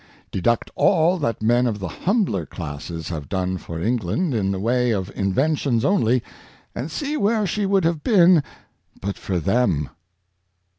[0.19, 4.59] *' Deduct all that men of the humbler classes have done for England in the
[4.59, 6.23] way of inventions only,
[6.73, 8.41] and see where she would have been
[8.99, 9.89] but for them."